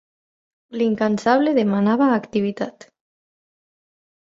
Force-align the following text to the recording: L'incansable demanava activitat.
L'incansable 0.83 1.55
demanava 1.59 2.11
activitat. 2.17 2.91